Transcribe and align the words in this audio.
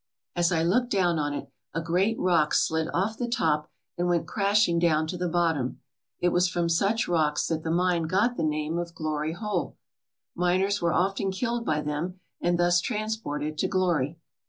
As 0.35 0.51
I 0.51 0.63
looked 0.63 0.89
down 0.89 1.19
on 1.19 1.31
it, 1.35 1.47
a 1.75 1.79
great 1.83 2.17
rock 2.19 2.55
slid 2.55 2.87
off 2.91 3.19
the 3.19 3.27
top 3.27 3.69
and 3.99 4.07
went 4.07 4.25
crashing 4.25 4.79
down 4.79 5.05
to 5.05 5.15
the 5.15 5.29
bottom. 5.29 5.79
It 6.19 6.29
was 6.29 6.47
from 6.49 6.69
such 6.69 7.07
rocks 7.07 7.45
that 7.49 7.61
the 7.61 7.69
mine 7.69 8.07
got 8.07 8.35
the 8.35 8.41
name 8.41 8.79
of 8.79 8.95
Glory 8.95 9.33
Hole. 9.33 9.77
Miners 10.33 10.81
were 10.81 10.91
often 10.91 11.29
killed 11.29 11.65
by 11.67 11.81
them 11.81 12.19
and 12.41 12.57
thus 12.57 12.81
transported 12.81 13.59
to 13.59 13.67
Glory. 13.67 14.17